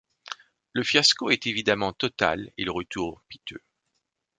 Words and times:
Le 0.73 0.81
fiasco 0.81 1.29
est 1.29 1.45
évidemment 1.45 1.93
total 1.93 2.51
et 2.57 2.63
le 2.63 2.71
retour 2.71 3.21
piteux. 3.29 3.61